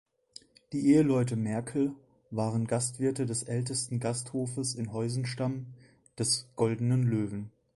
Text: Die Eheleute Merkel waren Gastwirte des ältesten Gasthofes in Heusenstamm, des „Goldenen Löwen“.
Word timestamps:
Die 0.73 0.87
Eheleute 0.95 1.35
Merkel 1.35 1.93
waren 2.31 2.65
Gastwirte 2.65 3.27
des 3.27 3.43
ältesten 3.43 3.99
Gasthofes 3.99 4.73
in 4.73 4.91
Heusenstamm, 4.93 5.67
des 6.17 6.47
„Goldenen 6.55 7.03
Löwen“. 7.03 7.51